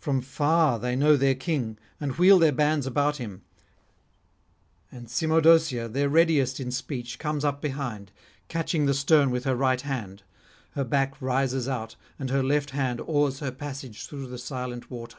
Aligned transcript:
From 0.00 0.20
far 0.20 0.80
they 0.80 0.96
know 0.96 1.16
their 1.16 1.36
king, 1.36 1.78
and 2.00 2.16
wheel 2.18 2.40
their 2.40 2.50
bands 2.50 2.88
about 2.88 3.18
him, 3.18 3.42
and 4.90 5.06
Cymodocea, 5.08 5.86
their 5.88 6.08
readiest 6.08 6.58
in 6.58 6.72
speech, 6.72 7.20
comes 7.20 7.44
up 7.44 7.62
behind, 7.62 8.10
catching 8.48 8.86
the 8.86 8.92
stern 8.94 9.30
with 9.30 9.44
her 9.44 9.54
right 9.54 9.80
hand: 9.82 10.24
her 10.72 10.82
back 10.82 11.14
rises 11.22 11.68
out, 11.68 11.94
and 12.18 12.30
her 12.30 12.42
left 12.42 12.70
hand 12.70 13.00
oars 13.02 13.38
her 13.38 13.52
passage 13.52 14.06
through 14.06 14.26
the 14.26 14.38
silent 14.38 14.90
water. 14.90 15.18